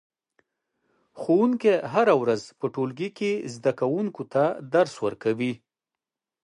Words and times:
ښوونکی 1.19 1.73
هره 1.93 2.13
ورځ 2.21 2.41
په 2.59 2.65
ټولګي 2.73 3.09
کې 3.17 3.31
زده 3.55 3.71
کوونکو 3.79 4.23
ته 4.33 4.43
درس 4.73 4.93
ورکوي 5.05 5.53